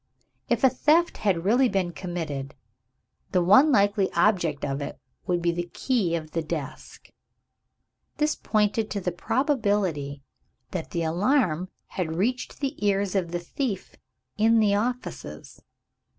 [0.49, 2.55] If a theft had really been committed,
[3.33, 7.09] the one likely object of it would be the key of the desk.
[8.17, 10.23] This pointed to the probability
[10.71, 13.95] that the alarm had reached the ears of the thief
[14.39, 15.61] in the offices.